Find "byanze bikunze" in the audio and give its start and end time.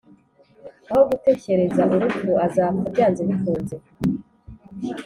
2.93-3.75